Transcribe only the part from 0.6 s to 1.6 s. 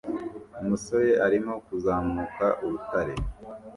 Umusore arimo